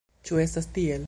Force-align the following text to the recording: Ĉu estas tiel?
Ĉu 0.29 0.39
estas 0.45 0.69
tiel? 0.79 0.99